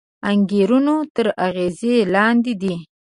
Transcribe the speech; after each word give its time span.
انګېرنو 0.29 0.95
تر 1.15 1.27
اغېز 1.47 1.79
لاندې 2.13 2.53
دی 2.61 2.73